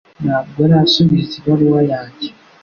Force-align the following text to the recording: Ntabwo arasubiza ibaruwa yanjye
Ntabwo 0.23 0.59
arasubiza 0.67 1.31
ibaruwa 1.39 1.81
yanjye 1.91 2.27